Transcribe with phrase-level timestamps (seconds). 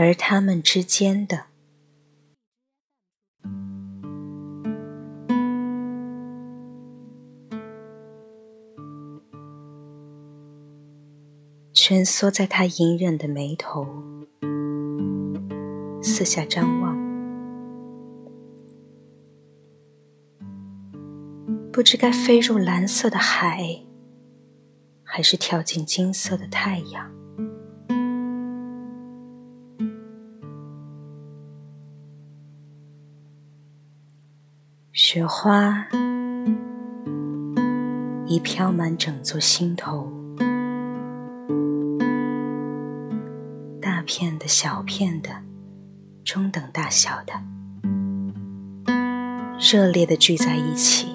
[0.00, 1.46] 而他们之间的。
[11.74, 13.88] 蜷缩在他隐忍的眉头，
[16.00, 16.96] 四下张望，
[21.72, 23.80] 不知该飞入蓝色的海，
[25.02, 27.17] 还是跳进金色的太阳。
[35.10, 35.86] 雪花
[38.26, 40.12] 已飘满整座心头。
[43.80, 45.30] 大片的小片的，
[46.26, 47.32] 中等大小的，
[49.58, 51.08] 热烈的聚在一起，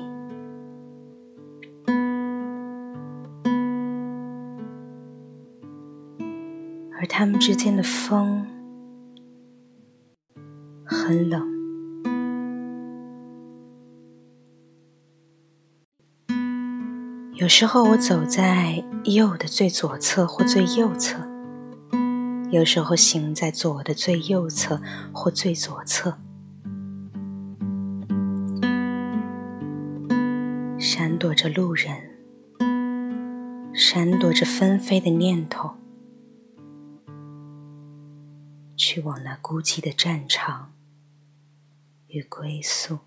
[6.98, 8.44] 而它们之间的风
[10.84, 11.53] 很冷。
[17.44, 21.20] 有时候我走在右的最左侧或最右侧。
[22.52, 24.82] 有时候行在左的最右侧
[25.14, 26.18] 或最左侧，
[30.80, 32.16] 闪躲着路人，
[33.74, 35.72] 闪躲着纷飞的念头，
[38.78, 40.72] 去往那孤寂的战场
[42.08, 43.00] 与归宿。